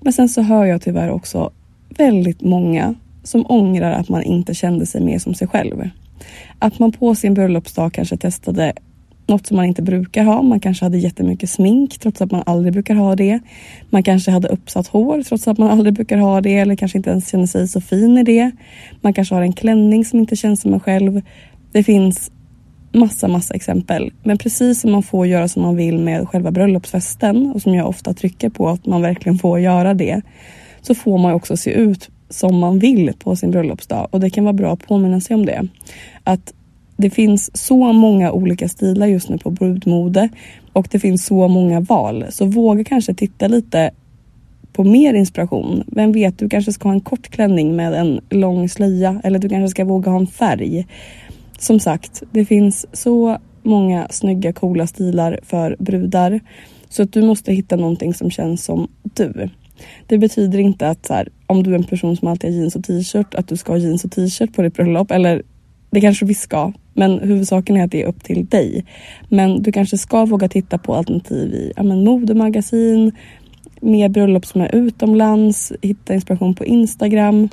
Men 0.00 0.12
sen 0.12 0.28
så 0.28 0.42
hör 0.42 0.64
jag 0.64 0.82
tyvärr 0.82 1.10
också 1.10 1.50
väldigt 1.88 2.42
många 2.42 2.94
som 3.22 3.46
ångrar 3.48 3.92
att 3.92 4.08
man 4.08 4.22
inte 4.22 4.54
kände 4.54 4.86
sig 4.86 5.00
mer 5.00 5.18
som 5.18 5.34
sig 5.34 5.48
själv. 5.48 5.90
Att 6.58 6.78
man 6.78 6.92
på 6.92 7.14
sin 7.14 7.34
bröllopsdag 7.34 7.92
kanske 7.92 8.16
testade 8.16 8.72
något 9.26 9.46
som 9.46 9.56
man 9.56 9.66
inte 9.66 9.82
brukar 9.82 10.24
ha. 10.24 10.42
Man 10.42 10.60
kanske 10.60 10.84
hade 10.84 10.98
jättemycket 10.98 11.50
smink 11.50 11.98
trots 11.98 12.22
att 12.22 12.30
man 12.30 12.42
aldrig 12.46 12.72
brukar 12.72 12.94
ha 12.94 13.16
det. 13.16 13.40
Man 13.90 14.02
kanske 14.02 14.30
hade 14.30 14.48
uppsatt 14.48 14.86
hår 14.86 15.22
trots 15.22 15.48
att 15.48 15.58
man 15.58 15.70
aldrig 15.70 15.94
brukar 15.94 16.18
ha 16.18 16.40
det 16.40 16.56
eller 16.56 16.76
kanske 16.76 16.98
inte 16.98 17.10
ens 17.10 17.30
känner 17.30 17.46
sig 17.46 17.68
så 17.68 17.80
fin 17.80 18.18
i 18.18 18.22
det. 18.22 18.50
Man 19.00 19.14
kanske 19.14 19.34
har 19.34 19.42
en 19.42 19.52
klänning 19.52 20.04
som 20.04 20.18
inte 20.18 20.36
känns 20.36 20.60
som 20.60 20.74
en 20.74 20.80
själv. 20.80 21.22
Det 21.72 21.82
finns 21.82 22.30
massa, 22.96 23.28
massa 23.28 23.54
exempel. 23.54 24.12
Men 24.22 24.38
precis 24.38 24.80
som 24.80 24.92
man 24.92 25.02
får 25.02 25.26
göra 25.26 25.48
som 25.48 25.62
man 25.62 25.76
vill 25.76 25.98
med 25.98 26.28
själva 26.28 26.50
bröllopsfesten 26.50 27.52
och 27.54 27.62
som 27.62 27.74
jag 27.74 27.88
ofta 27.88 28.14
trycker 28.14 28.48
på 28.48 28.68
att 28.68 28.86
man 28.86 29.02
verkligen 29.02 29.38
får 29.38 29.60
göra 29.60 29.94
det 29.94 30.22
så 30.82 30.94
får 30.94 31.18
man 31.18 31.32
också 31.32 31.56
se 31.56 31.70
ut 31.70 32.10
som 32.28 32.58
man 32.58 32.78
vill 32.78 33.12
på 33.18 33.36
sin 33.36 33.50
bröllopsdag 33.50 34.08
och 34.10 34.20
det 34.20 34.30
kan 34.30 34.44
vara 34.44 34.52
bra 34.52 34.72
att 34.72 34.86
påminna 34.86 35.20
sig 35.20 35.34
om 35.34 35.46
det. 35.46 35.68
Att 36.24 36.52
det 36.96 37.10
finns 37.10 37.56
så 37.56 37.92
många 37.92 38.32
olika 38.32 38.68
stilar 38.68 39.06
just 39.06 39.28
nu 39.28 39.38
på 39.38 39.50
brudmode 39.50 40.28
och 40.72 40.88
det 40.90 40.98
finns 40.98 41.26
så 41.26 41.48
många 41.48 41.80
val. 41.80 42.24
Så 42.30 42.44
våga 42.44 42.84
kanske 42.84 43.14
titta 43.14 43.48
lite 43.48 43.90
på 44.72 44.84
mer 44.84 45.14
inspiration. 45.14 45.84
Vem 45.86 46.12
vet, 46.12 46.38
du 46.38 46.48
kanske 46.48 46.72
ska 46.72 46.88
ha 46.88 46.94
en 46.94 47.00
kort 47.00 47.28
klänning 47.28 47.76
med 47.76 47.94
en 47.94 48.20
lång 48.30 48.68
slöja 48.68 49.20
eller 49.24 49.38
du 49.38 49.48
kanske 49.48 49.68
ska 49.68 49.84
våga 49.84 50.10
ha 50.10 50.18
en 50.18 50.26
färg. 50.26 50.86
Som 51.58 51.80
sagt, 51.80 52.22
det 52.30 52.44
finns 52.44 52.86
så 52.92 53.38
många 53.62 54.06
snygga 54.10 54.52
coola 54.52 54.86
stilar 54.86 55.40
för 55.42 55.76
brudar. 55.78 56.40
Så 56.88 57.02
att 57.02 57.12
du 57.12 57.22
måste 57.22 57.52
hitta 57.52 57.76
någonting 57.76 58.14
som 58.14 58.30
känns 58.30 58.64
som 58.64 58.88
du. 59.02 59.50
Det 60.06 60.18
betyder 60.18 60.58
inte 60.58 60.88
att 60.88 61.06
så 61.06 61.14
här, 61.14 61.28
om 61.46 61.62
du 61.62 61.70
är 61.70 61.78
en 61.78 61.84
person 61.84 62.16
som 62.16 62.28
alltid 62.28 62.50
har 62.50 62.58
jeans 62.58 62.76
och 62.76 62.84
t-shirt 62.84 63.34
att 63.34 63.48
du 63.48 63.56
ska 63.56 63.72
ha 63.72 63.78
jeans 63.78 64.04
och 64.04 64.10
t-shirt 64.10 64.54
på 64.54 64.62
ditt 64.62 64.74
bröllop. 64.74 65.10
Eller 65.10 65.42
det 65.90 66.00
kanske 66.00 66.26
vi 66.26 66.34
ska, 66.34 66.72
men 66.94 67.18
huvudsaken 67.18 67.76
är 67.76 67.84
att 67.84 67.90
det 67.90 68.02
är 68.02 68.06
upp 68.06 68.24
till 68.24 68.46
dig. 68.46 68.84
Men 69.28 69.62
du 69.62 69.72
kanske 69.72 69.98
ska 69.98 70.24
våga 70.24 70.48
titta 70.48 70.78
på 70.78 70.94
alternativ 70.94 71.54
i 71.54 71.72
ja, 71.76 71.82
men 71.82 72.04
modemagasin, 72.04 73.12
mer 73.80 74.08
bröllop 74.08 74.46
som 74.46 74.60
är 74.60 74.74
utomlands, 74.74 75.72
hitta 75.82 76.14
inspiration 76.14 76.54
på 76.54 76.64
Instagram. 76.64 77.48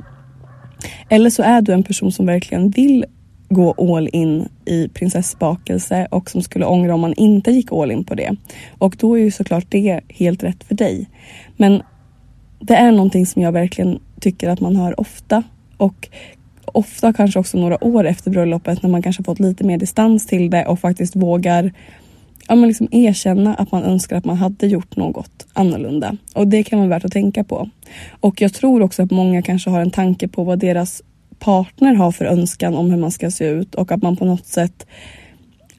Eller 1.08 1.30
så 1.30 1.42
är 1.42 1.62
du 1.62 1.72
en 1.72 1.82
person 1.82 2.12
som 2.12 2.26
verkligen 2.26 2.70
vill 2.70 3.04
gå 3.48 3.94
all 3.94 4.08
in 4.12 4.48
i 4.64 4.88
prinsessbakelse 4.88 6.06
och 6.10 6.30
som 6.30 6.42
skulle 6.42 6.66
ångra 6.66 6.94
om 6.94 7.00
man 7.00 7.14
inte 7.14 7.50
gick 7.50 7.72
all 7.72 7.90
in 7.90 8.04
på 8.04 8.14
det. 8.14 8.36
Och 8.78 8.96
då 8.98 9.18
är 9.18 9.22
ju 9.22 9.30
såklart 9.30 9.66
det 9.68 10.00
helt 10.08 10.42
rätt 10.42 10.64
för 10.64 10.74
dig. 10.74 11.08
Men 11.56 11.82
det 12.60 12.74
är 12.74 12.92
någonting 12.92 13.26
som 13.26 13.42
jag 13.42 13.52
verkligen 13.52 13.98
tycker 14.20 14.48
att 14.48 14.60
man 14.60 14.76
hör 14.76 15.00
ofta 15.00 15.42
och 15.76 16.08
ofta 16.66 17.12
kanske 17.12 17.38
också 17.38 17.58
några 17.58 17.84
år 17.84 18.06
efter 18.06 18.30
bröllopet 18.30 18.82
när 18.82 18.90
man 18.90 19.02
kanske 19.02 19.22
fått 19.22 19.40
lite 19.40 19.64
mer 19.64 19.78
distans 19.78 20.26
till 20.26 20.50
det 20.50 20.66
och 20.66 20.80
faktiskt 20.80 21.16
vågar 21.16 21.72
ja, 22.48 22.54
men 22.54 22.68
liksom 22.68 22.88
erkänna 22.90 23.54
att 23.54 23.72
man 23.72 23.82
önskar 23.82 24.16
att 24.16 24.24
man 24.24 24.36
hade 24.36 24.66
gjort 24.66 24.96
något 24.96 25.46
annorlunda. 25.52 26.16
Och 26.34 26.48
det 26.48 26.62
kan 26.62 26.78
vara 26.78 26.88
värt 26.88 27.04
att 27.04 27.12
tänka 27.12 27.44
på. 27.44 27.70
Och 28.20 28.40
jag 28.40 28.54
tror 28.54 28.82
också 28.82 29.02
att 29.02 29.10
många 29.10 29.42
kanske 29.42 29.70
har 29.70 29.80
en 29.80 29.90
tanke 29.90 30.28
på 30.28 30.44
vad 30.44 30.58
deras 30.58 31.02
partner 31.38 31.94
har 31.94 32.12
för 32.12 32.24
önskan 32.24 32.74
om 32.74 32.90
hur 32.90 32.98
man 32.98 33.10
ska 33.10 33.30
se 33.30 33.46
ut 33.46 33.74
och 33.74 33.92
att 33.92 34.02
man 34.02 34.16
på 34.16 34.24
något 34.24 34.46
sätt 34.46 34.86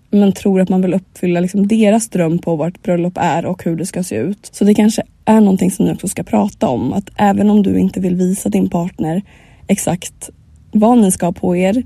men 0.10 0.32
tror 0.32 0.62
att 0.62 0.70
man 0.70 0.82
vill 0.82 0.94
uppfylla 0.94 1.40
liksom 1.40 1.68
deras 1.68 2.10
dröm 2.10 2.40
på 2.40 2.56
vart 2.56 2.84
bröllop 2.84 3.14
är 3.16 3.46
och 3.46 3.64
hur 3.64 3.76
det 3.76 3.86
ska 3.86 4.04
se 4.04 4.16
ut. 4.16 4.50
Så 4.52 4.64
det 4.64 4.74
kanske 4.74 5.04
är 5.26 5.42
någonting 5.42 5.72
som 5.72 5.86
ni 5.86 5.94
också 5.94 6.08
ska 6.08 6.24
prata 6.24 6.68
om. 6.68 6.94
Att 6.94 7.10
även 7.16 7.50
om 7.50 7.64
du 7.64 7.80
inte 7.80 8.00
vill 8.00 8.16
visa 8.16 8.50
din 8.50 8.70
partner 8.70 9.22
exakt 9.68 10.30
vad 10.72 10.98
ni 10.98 11.12
ska 11.12 11.26
ha 11.26 11.34
på 11.34 11.56
er 11.56 11.84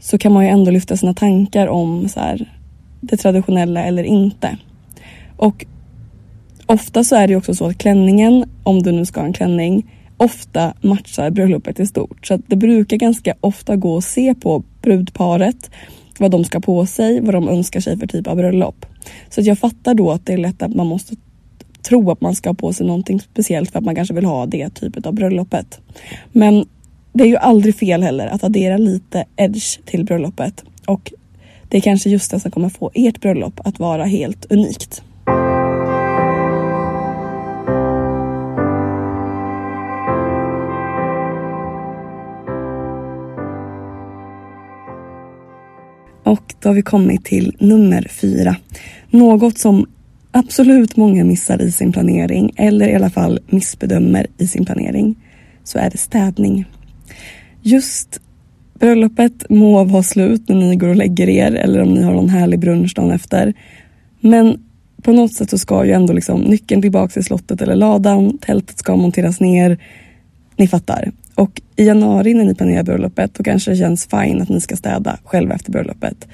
så 0.00 0.18
kan 0.18 0.32
man 0.32 0.44
ju 0.44 0.50
ändå 0.50 0.70
lyfta 0.70 0.96
sina 0.96 1.14
tankar 1.14 1.66
om 1.66 2.08
så 2.08 2.20
här, 2.20 2.52
det 3.00 3.16
traditionella 3.16 3.84
eller 3.84 4.04
inte. 4.04 4.56
Och 5.36 5.66
ofta 6.66 7.04
så 7.04 7.16
är 7.16 7.28
det 7.28 7.36
också 7.36 7.54
så 7.54 7.66
att 7.66 7.78
klänningen, 7.78 8.44
om 8.62 8.82
du 8.82 8.92
nu 8.92 9.06
ska 9.06 9.20
ha 9.20 9.26
en 9.26 9.32
klänning, 9.32 9.90
ofta 10.24 10.74
matchar 10.80 11.30
bröllopet 11.30 11.80
i 11.80 11.86
stort. 11.86 12.26
Så 12.26 12.34
att 12.34 12.40
det 12.46 12.56
brukar 12.56 12.96
ganska 12.96 13.34
ofta 13.40 13.76
gå 13.76 13.96
att 13.96 14.04
se 14.04 14.34
på 14.34 14.64
brudparet 14.82 15.70
vad 16.18 16.30
de 16.30 16.44
ska 16.44 16.60
på 16.60 16.86
sig, 16.86 17.20
vad 17.20 17.34
de 17.34 17.48
önskar 17.48 17.80
sig 17.80 17.98
för 17.98 18.06
typ 18.06 18.26
av 18.26 18.36
bröllop. 18.36 18.86
Så 19.28 19.40
att 19.40 19.46
jag 19.46 19.58
fattar 19.58 19.94
då 19.94 20.10
att 20.10 20.26
det 20.26 20.32
är 20.32 20.38
lätt 20.38 20.62
att 20.62 20.74
man 20.74 20.86
måste 20.86 21.16
tro 21.88 22.10
att 22.10 22.20
man 22.20 22.34
ska 22.34 22.48
ha 22.48 22.54
på 22.54 22.72
sig 22.72 22.86
någonting 22.86 23.20
speciellt 23.20 23.70
för 23.70 23.78
att 23.78 23.84
man 23.84 23.94
kanske 23.94 24.14
vill 24.14 24.24
ha 24.24 24.46
det 24.46 24.70
typet 24.70 25.06
av 25.06 25.14
bröllopet. 25.14 25.80
Men 26.32 26.66
det 27.12 27.24
är 27.24 27.28
ju 27.28 27.36
aldrig 27.36 27.76
fel 27.76 28.02
heller 28.02 28.26
att 28.26 28.44
addera 28.44 28.76
lite 28.76 29.24
edge 29.36 29.80
till 29.84 30.04
bröllopet 30.04 30.64
och 30.86 31.12
det 31.68 31.76
är 31.76 31.80
kanske 31.80 32.10
just 32.10 32.30
det 32.30 32.40
som 32.40 32.50
kommer 32.50 32.68
få 32.68 32.90
ert 32.94 33.20
bröllop 33.20 33.60
att 33.64 33.78
vara 33.78 34.04
helt 34.04 34.52
unikt. 34.52 35.02
Då 46.64 46.70
har 46.70 46.74
vi 46.74 46.82
kommit 46.82 47.24
till 47.24 47.56
nummer 47.58 48.08
fyra. 48.10 48.56
Något 49.10 49.58
som 49.58 49.86
absolut 50.30 50.96
många 50.96 51.24
missar 51.24 51.62
i 51.62 51.72
sin 51.72 51.92
planering 51.92 52.52
eller 52.56 52.88
i 52.88 52.94
alla 52.94 53.10
fall 53.10 53.40
missbedömer 53.46 54.26
i 54.38 54.46
sin 54.46 54.64
planering 54.64 55.14
så 55.64 55.78
är 55.78 55.90
det 55.90 55.98
städning. 55.98 56.64
Just 57.62 58.20
bröllopet 58.78 59.50
må 59.50 59.84
vara 59.84 60.02
slut 60.02 60.48
när 60.48 60.56
ni 60.56 60.76
går 60.76 60.88
och 60.88 60.96
lägger 60.96 61.28
er 61.28 61.52
eller 61.52 61.82
om 61.82 61.94
ni 61.94 62.02
har 62.02 62.12
någon 62.12 62.28
härlig 62.28 62.58
brunch 62.58 62.94
dagen 62.94 63.10
efter. 63.10 63.54
Men 64.20 64.58
på 65.02 65.12
något 65.12 65.32
sätt 65.32 65.50
så 65.50 65.58
ska 65.58 65.84
ju 65.84 65.92
ändå 65.92 66.12
liksom 66.12 66.40
nyckeln 66.40 66.82
tillbaka 66.82 67.12
till 67.12 67.24
slottet 67.24 67.62
eller 67.62 67.76
ladan, 67.76 68.38
tältet 68.38 68.78
ska 68.78 68.96
monteras 68.96 69.40
ner. 69.40 69.78
Ni 70.56 70.68
fattar. 70.68 71.12
Och 71.34 71.60
i 71.76 71.84
januari 71.86 72.34
när 72.34 72.44
ni 72.44 72.54
planerar 72.54 72.82
bröllopet 72.82 73.34
då 73.34 73.42
kanske 73.42 73.70
det 73.70 73.76
känns 73.76 74.06
fine 74.06 74.42
att 74.42 74.48
ni 74.48 74.60
ska 74.60 74.76
städa 74.76 75.18
själva 75.24 75.54
efter 75.54 75.72
bröllopet. 75.72 76.28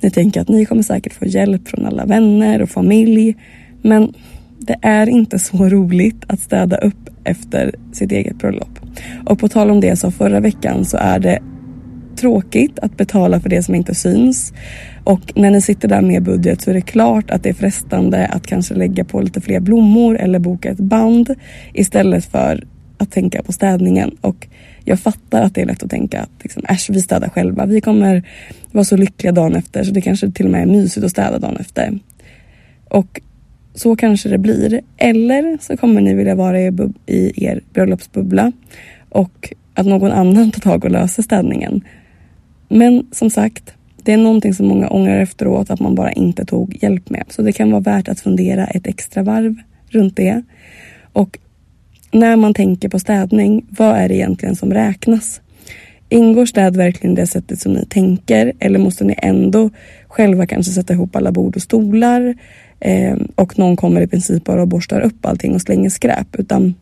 Ni 0.00 0.10
tänker 0.10 0.40
att 0.40 0.48
ni 0.48 0.66
kommer 0.66 0.82
säkert 0.82 1.12
få 1.12 1.26
hjälp 1.26 1.68
från 1.68 1.86
alla 1.86 2.04
vänner 2.04 2.62
och 2.62 2.70
familj. 2.70 3.36
Men 3.82 4.14
det 4.58 4.76
är 4.82 5.08
inte 5.08 5.38
så 5.38 5.68
roligt 5.68 6.24
att 6.26 6.40
städa 6.40 6.76
upp 6.76 7.08
efter 7.24 7.74
sitt 7.92 8.12
eget 8.12 8.38
bröllop. 8.38 8.78
Och 9.26 9.38
på 9.38 9.48
tal 9.48 9.70
om 9.70 9.80
det 9.80 9.86
jag 9.86 9.98
sa 9.98 10.10
förra 10.10 10.40
veckan 10.40 10.84
så 10.84 10.96
är 10.96 11.18
det 11.18 11.38
tråkigt 12.16 12.78
att 12.78 12.96
betala 12.96 13.40
för 13.40 13.48
det 13.48 13.62
som 13.62 13.74
inte 13.74 13.94
syns. 13.94 14.52
Och 15.04 15.32
när 15.34 15.50
ni 15.50 15.60
sitter 15.60 15.88
där 15.88 16.02
med 16.02 16.22
budget 16.22 16.60
så 16.60 16.70
är 16.70 16.74
det 16.74 16.80
klart 16.80 17.30
att 17.30 17.42
det 17.42 17.48
är 17.48 17.54
frestande 17.54 18.26
att 18.26 18.46
kanske 18.46 18.74
lägga 18.74 19.04
på 19.04 19.20
lite 19.20 19.40
fler 19.40 19.60
blommor 19.60 20.18
eller 20.18 20.38
boka 20.38 20.70
ett 20.70 20.80
band 20.80 21.34
istället 21.72 22.24
för 22.24 22.64
att 23.00 23.10
tänka 23.10 23.42
på 23.42 23.52
städningen. 23.52 24.16
Och 24.20 24.48
jag 24.84 25.00
fattar 25.00 25.42
att 25.42 25.54
det 25.54 25.60
är 25.62 25.66
lätt 25.66 25.82
att 25.82 25.90
tänka 25.90 26.20
att 26.20 26.30
liksom, 26.42 26.62
äsch, 26.68 26.90
vi 26.90 27.02
städar 27.02 27.28
själva. 27.28 27.66
Vi 27.66 27.80
kommer 27.80 28.22
vara 28.72 28.84
så 28.84 28.96
lyckliga 28.96 29.32
dagen 29.32 29.56
efter 29.56 29.84
så 29.84 29.92
det 29.92 30.00
kanske 30.00 30.30
till 30.30 30.46
och 30.46 30.52
med 30.52 30.62
är 30.62 30.66
mysigt 30.66 31.04
att 31.04 31.10
städa 31.10 31.38
dagen 31.38 31.56
efter. 31.56 31.98
Och 32.88 33.20
så 33.74 33.96
kanske 33.96 34.28
det 34.28 34.38
blir. 34.38 34.80
Eller 34.96 35.58
så 35.60 35.76
kommer 35.76 36.00
ni 36.00 36.14
vilja 36.14 36.34
vara 36.34 36.60
i, 36.60 36.72
i 37.06 37.44
er 37.44 37.60
bröllopsbubbla 37.72 38.52
och 39.08 39.54
att 39.74 39.86
någon 39.86 40.12
annan 40.12 40.50
tar 40.50 40.60
tag 40.60 40.84
och 40.84 40.90
löser 40.90 41.22
städningen. 41.22 41.84
Men 42.68 43.06
som 43.12 43.30
sagt, 43.30 43.74
det 44.02 44.12
är 44.12 44.16
någonting 44.16 44.54
som 44.54 44.66
många 44.66 44.88
ångrar 44.88 45.20
efteråt 45.20 45.70
att 45.70 45.80
man 45.80 45.94
bara 45.94 46.12
inte 46.12 46.44
tog 46.44 46.82
hjälp 46.82 47.10
med. 47.10 47.24
Så 47.28 47.42
det 47.42 47.52
kan 47.52 47.70
vara 47.70 47.80
värt 47.80 48.08
att 48.08 48.20
fundera 48.20 48.66
ett 48.66 48.86
extra 48.86 49.22
varv 49.22 49.54
runt 49.88 50.16
det. 50.16 50.42
Och 51.12 51.38
när 52.10 52.36
man 52.36 52.54
tänker 52.54 52.88
på 52.88 52.98
städning, 52.98 53.66
vad 53.70 53.96
är 53.96 54.08
det 54.08 54.14
egentligen 54.14 54.56
som 54.56 54.72
räknas? 54.72 55.40
Ingår 56.08 56.46
städ 56.46 56.76
verkligen 56.76 57.14
det 57.14 57.26
sättet 57.26 57.60
som 57.60 57.72
ni 57.72 57.86
tänker 57.86 58.52
eller 58.58 58.78
måste 58.78 59.04
ni 59.04 59.14
ändå 59.18 59.70
själva 60.08 60.46
kanske 60.46 60.72
sätta 60.72 60.92
ihop 60.92 61.16
alla 61.16 61.32
bord 61.32 61.56
och 61.56 61.62
stolar 61.62 62.34
eh, 62.80 63.16
och 63.34 63.58
någon 63.58 63.76
kommer 63.76 64.00
i 64.00 64.06
princip 64.06 64.44
bara 64.44 64.62
och 64.62 64.68
borstar 64.68 65.00
upp 65.00 65.26
allting 65.26 65.54
och 65.54 65.60
slänger 65.60 65.90
skräp 65.90 66.36
utan 66.38 66.74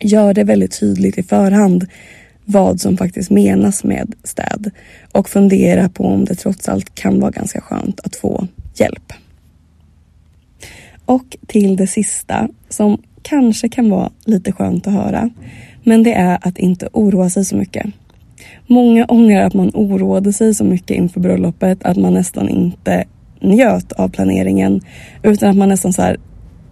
gör 0.00 0.34
det 0.34 0.44
väldigt 0.44 0.80
tydligt 0.80 1.18
i 1.18 1.22
förhand 1.22 1.86
vad 2.44 2.80
som 2.80 2.96
faktiskt 2.96 3.30
menas 3.30 3.84
med 3.84 4.14
städ 4.24 4.70
och 5.12 5.28
fundera 5.28 5.88
på 5.88 6.04
om 6.04 6.24
det 6.24 6.34
trots 6.34 6.68
allt 6.68 6.94
kan 6.94 7.20
vara 7.20 7.30
ganska 7.30 7.60
skönt 7.60 8.00
att 8.00 8.16
få 8.16 8.46
hjälp. 8.74 9.12
Och 11.04 11.36
till 11.46 11.76
det 11.76 11.86
sista 11.86 12.48
som 12.68 13.02
kanske 13.22 13.68
kan 13.68 13.90
vara 13.90 14.10
lite 14.24 14.52
skönt 14.52 14.86
att 14.86 14.92
höra. 14.92 15.30
Men 15.84 16.02
det 16.02 16.12
är 16.12 16.38
att 16.42 16.58
inte 16.58 16.88
oroa 16.92 17.30
sig 17.30 17.44
så 17.44 17.56
mycket. 17.56 17.86
Många 18.66 19.04
ångrar 19.04 19.46
att 19.46 19.54
man 19.54 19.70
oroade 19.74 20.32
sig 20.32 20.54
så 20.54 20.64
mycket 20.64 20.96
inför 20.96 21.20
bröllopet 21.20 21.84
att 21.84 21.96
man 21.96 22.14
nästan 22.14 22.48
inte 22.48 23.04
njöt 23.40 23.92
av 23.92 24.08
planeringen 24.08 24.80
utan 25.22 25.50
att 25.50 25.56
man 25.56 25.68
nästan 25.68 25.92
så 25.92 26.02
här, 26.02 26.16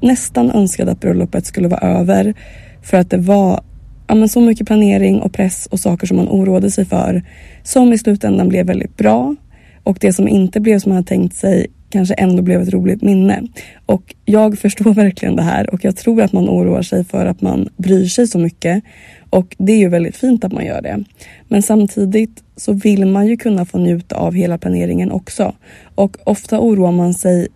nästan 0.01 0.51
önskade 0.51 0.93
att 0.93 1.01
bröllopet 1.01 1.47
skulle 1.47 1.69
vara 1.69 1.81
över 1.81 2.35
för 2.83 2.97
att 2.97 3.11
det 3.11 3.17
var 3.17 3.61
ja, 4.07 4.15
men 4.15 4.29
så 4.29 4.41
mycket 4.41 4.67
planering 4.67 5.21
och 5.21 5.33
press 5.33 5.67
och 5.67 5.81
saker 5.81 6.07
som 6.07 6.17
man 6.17 6.29
oroade 6.29 6.71
sig 6.71 6.85
för 6.85 7.23
som 7.63 7.93
i 7.93 7.99
slutändan 7.99 8.49
blev 8.49 8.67
väldigt 8.67 8.97
bra 8.97 9.35
och 9.83 9.99
det 10.01 10.13
som 10.13 10.29
inte 10.29 10.61
blev 10.61 10.79
som 10.79 10.91
man 10.91 10.97
hade 10.97 11.09
tänkt 11.09 11.37
sig 11.37 11.67
kanske 11.97 12.15
ändå 12.15 12.43
blev 12.43 12.63
ett 12.63 12.73
roligt 12.73 13.03
minne. 13.03 13.43
Och 13.87 14.15
jag 14.25 14.59
förstår 14.59 14.95
verkligen 15.05 15.37
det 15.37 15.43
här 15.43 15.75
och 15.75 15.85
jag 15.85 15.97
tror 15.97 16.23
att 16.23 16.33
man 16.33 16.49
oroar 16.49 16.83
sig 16.83 17.05
för 17.05 17.27
att 17.27 17.41
man 17.41 17.69
bryr 17.77 18.07
sig 18.07 18.27
så 18.27 18.39
mycket. 18.39 18.85
Och 19.31 19.57
det 19.59 19.73
är 19.73 19.79
ju 19.79 19.89
väldigt 19.89 20.17
fint 20.17 20.45
att 20.45 20.53
man 20.53 20.65
gör 20.65 20.83
det. 20.83 21.05
Men 21.49 21.63
samtidigt 21.63 22.43
så 22.57 22.73
vill 22.73 23.07
man 23.07 23.27
ju 23.27 23.37
kunna 23.37 23.65
få 23.65 23.79
njuta 23.79 24.17
av 24.17 24.35
hela 24.35 24.59
planeringen 24.59 25.11
också. 25.11 25.55
Och 25.95 26.17
ofta 26.25 26.61
oroar 26.61 26.93
man 26.93 27.15
sig 27.15 27.49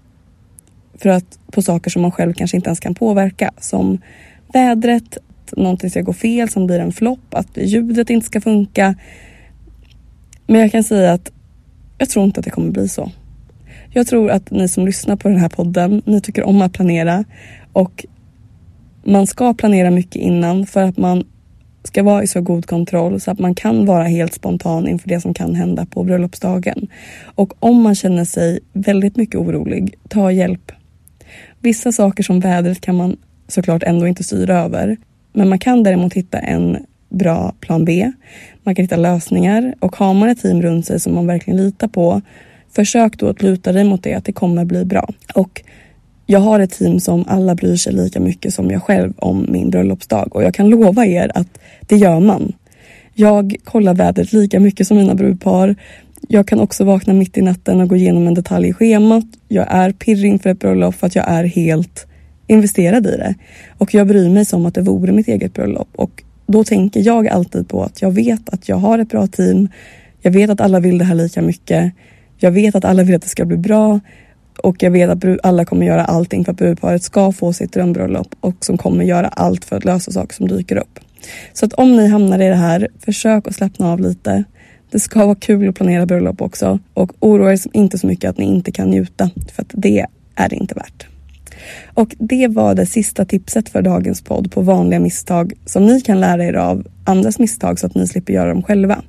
för 0.94 1.09
att 1.09 1.38
på 1.52 1.62
saker 1.62 1.90
som 1.90 2.02
man 2.02 2.12
själv 2.12 2.32
kanske 2.32 2.56
inte 2.56 2.68
ens 2.68 2.80
kan 2.80 2.94
påverka. 2.94 3.50
Som 3.59 3.99
vädret, 4.52 5.16
att 5.16 5.56
någonting 5.56 5.90
ska 5.90 6.00
gå 6.00 6.12
fel 6.12 6.49
som 6.49 6.66
blir 6.66 6.78
en 6.78 6.92
flopp, 6.92 7.35
att 7.35 7.56
ljudet 7.56 8.11
inte 8.11 8.26
ska 8.26 8.40
funka. 8.40 8.94
Men 10.47 10.61
jag 10.61 10.73
kan 10.73 10.85
säga 10.85 11.12
att 11.12 11.32
jag 11.99 12.09
tror 12.09 12.25
inte 12.25 12.40
att 12.40 12.44
det 12.44 12.50
kommer 12.50 12.70
bli 12.70 12.88
så. 12.88 13.11
Jag 13.92 14.06
tror 14.06 14.30
att 14.30 14.50
ni 14.50 14.68
som 14.68 14.87
lyssnar 14.87 15.16
på 15.16 15.28
den 15.28 15.38
här 15.38 15.49
podden, 15.49 16.02
ni 16.04 16.20
tycker 16.20 16.44
om 16.44 16.62
att 16.62 16.73
planera 16.73 17.25
och 17.73 18.06
man 19.04 19.26
ska 19.26 19.54
planera 19.54 19.90
mycket 19.90 20.16
innan 20.16 20.66
för 20.66 20.82
att 20.82 20.97
man 20.97 21.25
ska 21.85 22.02
vara 22.02 22.23
i 22.23 22.26
så 22.26 22.40
god 22.40 22.66
kontroll 22.66 23.20
så 23.20 23.30
att 23.30 23.38
man 23.38 23.54
kan 23.54 23.87
vara 23.87 24.04
helt 24.04 24.35
spontan 24.35 24.88
inför 24.88 25.09
det 25.09 25.20
som 25.20 25.35
kan 25.35 25.54
hända 25.54 25.87
på 25.87 26.04
bröllopsdagen. 26.04 26.88
Och 27.25 27.52
om 27.61 27.82
man 27.82 27.94
känner 27.94 28.25
sig 28.25 28.61
väldigt 28.73 29.16
mycket 29.16 29.40
orolig, 29.40 29.94
ta 30.09 30.32
hjälp. 30.32 30.73
Vissa 31.61 31.92
saker 31.92 32.23
som 32.23 32.40
vädret 32.40 32.80
kan 32.80 32.97
man 32.97 33.16
såklart 33.49 33.82
ändå 33.82 34.06
inte 34.06 34.25
styra 34.25 34.59
över. 34.59 34.97
Men 35.32 35.49
man 35.49 35.59
kan 35.59 35.82
däremot 35.82 36.14
hitta 36.14 36.38
en 36.38 36.87
bra 37.09 37.54
plan 37.61 37.85
B. 37.85 38.12
Man 38.62 38.75
kan 38.75 38.85
hitta 38.85 38.97
lösningar 38.97 39.75
och 39.80 39.97
har 39.97 40.14
man 40.14 40.28
ett 40.28 40.40
team 40.40 40.62
runt 40.62 40.87
sig 40.87 41.00
som 41.00 41.14
man 41.14 41.26
verkligen 41.26 41.56
litar 41.56 41.88
på, 41.88 42.23
försök 42.73 43.19
då 43.19 43.29
att 43.29 43.43
luta 43.43 43.73
dig 43.73 43.85
mot 43.85 44.03
det, 44.03 44.15
att 44.15 44.25
det 44.25 44.33
kommer 44.33 44.65
bli 44.65 44.85
bra. 44.85 45.09
Och 45.35 45.62
jag 46.27 46.41
har 46.41 46.61
ett 46.61 46.71
team 46.71 47.00
som 47.00 47.25
alla 47.29 47.55
bryr 47.55 47.77
sig 47.77 47.93
lika 47.93 48.21
mycket 48.21 48.55
som 48.55 48.71
jag 48.71 48.83
själv 48.83 49.12
om 49.19 49.47
min 49.49 49.71
bröllopsdag 49.71 50.37
och 50.37 50.43
jag 50.43 50.55
kan 50.55 50.69
lova 50.69 51.07
er 51.07 51.31
att 51.35 51.59
det 51.81 51.97
gör 51.97 52.21
man. 52.21 52.53
Jag 53.15 53.57
kollar 53.65 53.95
vädret 53.95 54.33
lika 54.33 54.61
mycket 54.61 54.87
som 54.87 54.97
mina 54.97 55.15
brudpar. 55.15 55.77
Jag 56.29 56.47
kan 56.47 56.61
också 56.61 56.85
vakna 56.85 57.15
mitt 57.15 57.39
i 57.39 57.43
natten 57.43 57.81
och 57.81 57.89
gå 57.89 57.97
igenom 57.97 58.27
en 58.27 58.35
detalj 58.35 58.69
i 58.69 58.73
schemat. 58.73 59.25
Jag 59.49 59.67
är 59.71 59.93
pirrig 59.93 60.31
inför 60.31 60.50
ett 60.50 60.59
bröllop 60.59 60.95
för 60.95 61.07
att 61.07 61.15
jag 61.15 61.29
är 61.29 61.45
helt 61.45 62.07
investerad 62.47 63.07
i 63.07 63.17
det. 63.17 63.35
Och 63.79 63.95
jag 63.95 64.07
bryr 64.07 64.31
mig 64.31 64.45
som 64.45 64.67
att 64.67 64.75
det 64.75 64.83
vore 64.83 65.12
mitt 65.12 65.29
eget 65.29 65.55
bröllop. 65.55 65.89
Och 65.97 66.23
då 66.47 66.65
tänker 66.65 67.00
jag 67.07 67.29
alltid 67.29 67.69
på 67.69 67.83
att 67.83 68.03
jag 68.03 68.11
vet 68.11 68.49
att 68.49 68.69
jag 68.69 68.77
har 68.77 68.99
ett 68.99 69.09
bra 69.09 69.27
team. 69.27 69.69
Jag 70.23 70.31
vet 70.31 70.50
att 70.50 70.61
alla 70.61 70.81
vill 70.81 70.99
det 70.99 71.05
här 71.05 71.15
lika 71.15 71.43
mycket. 71.43 71.93
Jag 72.40 72.50
vet 72.50 72.75
att 72.75 72.85
alla 72.85 73.02
vill 73.02 73.14
att 73.14 73.23
det 73.23 73.28
ska 73.28 73.44
bli 73.44 73.56
bra. 73.56 74.00
Och 74.62 74.82
jag 74.82 74.90
vet 74.90 75.11
att 75.11 75.47
alla 75.47 75.64
kommer 75.64 75.87
göra 75.87 76.04
allting 76.04 76.44
för 76.44 76.52
att 76.52 76.59
brudparet 76.59 77.02
ska 77.02 77.32
få 77.32 77.52
sitt 77.52 77.73
drömbröllop 77.73 78.35
och 78.40 78.64
som 78.64 78.78
kommer 78.78 79.04
göra 79.04 79.28
allt 79.28 79.64
för 79.64 79.76
att 79.76 79.85
lösa 79.85 80.12
saker 80.12 80.35
som 80.35 80.49
dyker 80.49 80.76
upp. 80.76 80.99
Så 81.52 81.66
att 81.66 81.73
om 81.73 81.97
ni 81.97 82.09
hamnar 82.09 82.38
i 82.38 82.49
det 82.49 82.54
här, 82.54 82.88
försök 82.99 83.49
att 83.49 83.54
slappna 83.54 83.92
av 83.92 84.00
lite. 84.00 84.44
Det 84.90 85.00
ska 85.00 85.26
vara 85.26 85.35
kul 85.35 85.68
att 85.68 85.75
planera 85.75 86.06
bröllop 86.06 86.42
också 86.42 86.78
och 86.94 87.12
oroa 87.20 87.52
er 87.52 87.61
inte 87.73 87.99
så 87.99 88.06
mycket 88.06 88.30
att 88.30 88.38
ni 88.38 88.44
inte 88.44 88.73
kan 88.73 88.90
njuta 88.90 89.30
för 89.52 89.62
att 89.62 89.70
det 89.73 90.06
är 90.35 90.49
det 90.49 90.56
inte 90.56 90.75
värt. 90.75 91.06
Och 91.94 92.14
det 92.18 92.49
var 92.49 92.75
det 92.75 92.87
sista 92.87 93.25
tipset 93.25 93.68
för 93.68 93.82
dagens 93.82 94.23
podd 94.23 94.52
på 94.52 94.61
vanliga 94.61 95.00
misstag 95.00 95.52
som 95.66 95.87
ni 95.87 96.00
kan 96.00 96.20
lära 96.20 96.44
er 96.44 96.54
av 96.54 96.87
andras 97.04 97.38
misstag 97.38 97.78
så 97.78 97.87
att 97.87 97.94
ni 97.94 98.06
slipper 98.06 98.32
göra 98.32 98.49
dem 98.49 98.62
själva. 98.62 99.02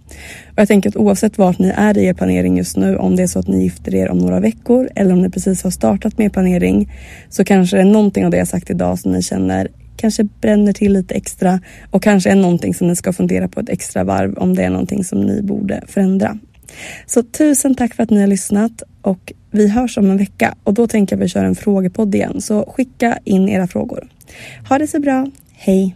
Och 0.47 0.59
jag 0.59 0.67
tänker 0.67 0.89
att 0.89 0.95
oavsett 0.95 1.37
vart 1.37 1.59
ni 1.59 1.73
är 1.75 1.97
i 1.97 2.05
er 2.05 2.13
planering 2.13 2.57
just 2.57 2.77
nu, 2.77 2.97
om 2.97 3.15
det 3.15 3.23
är 3.23 3.27
så 3.27 3.39
att 3.39 3.47
ni 3.47 3.63
gifter 3.63 3.95
er 3.95 4.09
om 4.09 4.17
några 4.17 4.39
veckor 4.39 4.89
eller 4.95 5.13
om 5.13 5.21
ni 5.21 5.29
precis 5.29 5.63
har 5.63 5.71
startat 5.71 6.17
med 6.17 6.33
planering, 6.33 6.91
så 7.29 7.43
kanske 7.43 7.77
det 7.77 7.81
är 7.81 7.85
någonting 7.85 8.25
av 8.25 8.31
det 8.31 8.37
jag 8.37 8.47
sagt 8.47 8.69
idag 8.69 8.99
som 8.99 9.11
ni 9.11 9.21
känner 9.21 9.67
kanske 9.95 10.23
bränner 10.23 10.73
till 10.73 10.93
lite 10.93 11.13
extra 11.13 11.59
och 11.91 12.03
kanske 12.03 12.29
är 12.29 12.35
någonting 12.35 12.73
som 12.73 12.87
ni 12.87 12.95
ska 12.95 13.13
fundera 13.13 13.47
på 13.47 13.59
ett 13.59 13.69
extra 13.69 14.03
varv 14.03 14.37
om 14.37 14.55
det 14.55 14.63
är 14.63 14.69
någonting 14.69 15.03
som 15.03 15.21
ni 15.21 15.41
borde 15.41 15.83
förändra. 15.87 16.37
Så 17.05 17.23
tusen 17.23 17.75
tack 17.75 17.93
för 17.93 18.03
att 18.03 18.09
ni 18.09 18.19
har 18.19 18.27
lyssnat 18.27 18.83
och 19.01 19.33
vi 19.51 19.67
hörs 19.67 19.97
om 19.97 20.11
en 20.11 20.17
vecka 20.17 20.55
och 20.63 20.73
då 20.73 20.87
tänker 20.87 21.15
jag 21.15 21.21
att 21.21 21.25
vi 21.25 21.29
kör 21.29 21.43
en 21.43 21.55
frågepodd 21.55 22.15
igen. 22.15 22.41
Så 22.41 22.73
skicka 22.75 23.19
in 23.23 23.49
era 23.49 23.67
frågor. 23.67 24.07
Ha 24.69 24.77
det 24.77 24.87
så 24.87 24.99
bra. 24.99 25.27
Hej! 25.53 25.95